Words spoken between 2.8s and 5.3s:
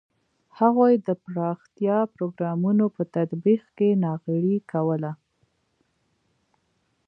په تطبیق کې ناغېړي کوله.